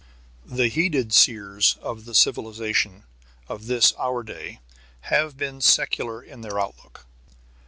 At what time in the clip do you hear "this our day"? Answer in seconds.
3.67-4.59